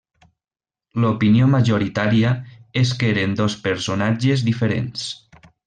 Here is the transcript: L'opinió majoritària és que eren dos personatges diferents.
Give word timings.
L'opinió 1.03 1.49
majoritària 1.51 2.31
és 2.83 2.95
que 3.03 3.13
eren 3.13 3.37
dos 3.43 3.59
personatges 3.69 4.47
diferents. 4.51 5.09